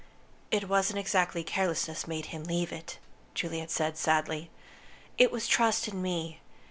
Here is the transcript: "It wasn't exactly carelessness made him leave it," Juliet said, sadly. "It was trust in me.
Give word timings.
"It 0.49 0.67
wasn't 0.67 0.97
exactly 0.97 1.43
carelessness 1.43 2.07
made 2.07 2.25
him 2.33 2.43
leave 2.45 2.71
it," 2.71 2.97
Juliet 3.35 3.69
said, 3.69 3.99
sadly. 3.99 4.49
"It 5.19 5.31
was 5.31 5.45
trust 5.45 5.87
in 5.87 6.01
me. 6.01 6.39